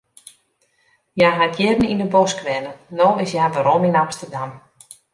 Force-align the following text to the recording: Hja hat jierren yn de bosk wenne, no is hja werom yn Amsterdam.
Hja 1.15 1.29
hat 1.39 1.53
jierren 1.59 1.89
yn 1.91 2.01
de 2.01 2.07
bosk 2.15 2.39
wenne, 2.47 2.71
no 2.97 3.07
is 3.23 3.31
hja 3.33 3.45
werom 3.55 3.87
yn 3.89 3.99
Amsterdam. 4.03 4.51